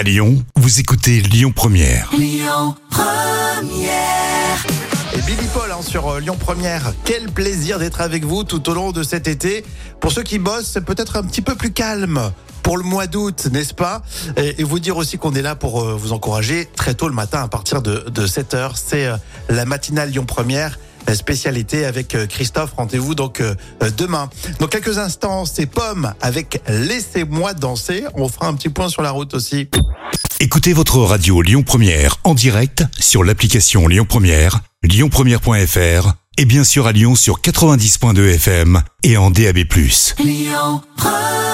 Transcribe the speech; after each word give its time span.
À 0.00 0.02
Lyon, 0.02 0.42
vous 0.56 0.80
écoutez 0.80 1.20
Lyon 1.20 1.52
Première. 1.54 2.08
Et 5.12 5.20
Billy 5.26 5.46
Paul 5.52 5.70
hein, 5.70 5.82
sur 5.82 6.08
euh, 6.08 6.20
Lyon 6.20 6.38
Première. 6.40 6.94
Quel 7.04 7.30
plaisir 7.30 7.78
d'être 7.78 8.00
avec 8.00 8.24
vous 8.24 8.42
tout 8.42 8.66
au 8.70 8.72
long 8.72 8.92
de 8.92 9.02
cet 9.02 9.28
été. 9.28 9.62
Pour 10.00 10.10
ceux 10.10 10.22
qui 10.22 10.38
bossent, 10.38 10.70
c'est 10.72 10.86
peut-être 10.86 11.16
un 11.16 11.22
petit 11.22 11.42
peu 11.42 11.54
plus 11.54 11.72
calme 11.72 12.32
pour 12.62 12.78
le 12.78 12.82
mois 12.82 13.08
d'août, 13.08 13.48
n'est-ce 13.52 13.74
pas? 13.74 14.00
Et, 14.38 14.62
et 14.62 14.64
vous 14.64 14.78
dire 14.78 14.96
aussi 14.96 15.18
qu'on 15.18 15.34
est 15.34 15.42
là 15.42 15.54
pour 15.54 15.82
euh, 15.82 15.94
vous 15.94 16.14
encourager 16.14 16.66
très 16.74 16.94
tôt 16.94 17.06
le 17.06 17.14
matin 17.14 17.42
à 17.42 17.48
partir 17.48 17.82
de, 17.82 18.06
de 18.08 18.26
7h. 18.26 18.70
C'est 18.76 19.04
euh, 19.04 19.18
la 19.50 19.66
matinale 19.66 20.08
Lyon 20.08 20.24
Première. 20.24 20.78
La 21.10 21.16
Spécialité 21.16 21.86
avec 21.86 22.14
euh, 22.14 22.28
Christophe, 22.28 22.74
rendez-vous 22.76 23.16
donc 23.16 23.40
euh, 23.40 23.56
euh, 23.82 23.90
demain. 23.90 24.30
Dans 24.60 24.68
quelques 24.68 24.98
instants, 24.98 25.44
c'est 25.44 25.66
Pomme 25.66 26.14
avec 26.20 26.62
Laissez-moi 26.68 27.52
danser. 27.52 28.04
On 28.14 28.28
fera 28.28 28.46
un 28.46 28.54
petit 28.54 28.68
point 28.68 28.88
sur 28.88 29.02
la 29.02 29.10
route 29.10 29.34
aussi. 29.34 29.68
Écoutez 30.38 30.72
votre 30.72 30.98
radio 30.98 31.42
Lyon 31.42 31.64
Première 31.64 32.18
en 32.22 32.34
direct 32.34 32.84
sur 32.96 33.24
l'application 33.24 33.88
Lyon 33.88 34.06
Première, 34.08 34.60
lyonpremière.fr 34.84 36.12
et 36.38 36.44
bien 36.44 36.62
sûr 36.62 36.86
à 36.86 36.92
Lyon 36.92 37.16
sur 37.16 37.40
90.2 37.40 38.34
FM 38.34 38.80
et 39.02 39.16
en 39.16 39.32
DAB+. 39.32 39.64
Lyon 40.20 40.80
Première 40.96 41.49